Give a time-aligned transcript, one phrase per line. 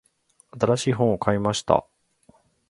[0.59, 1.85] 新しい本を買いました。